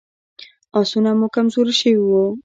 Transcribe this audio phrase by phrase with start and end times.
[0.79, 2.23] آسونه مو کمزوري شوي وو.